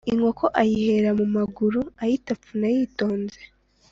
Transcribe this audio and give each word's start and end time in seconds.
inkoko 0.11 0.45
ayihera 0.61 1.09
mu 1.19 1.25
maguru 1.35 1.79
....ayitapfuna 2.03 2.65
yitonze 2.75 3.41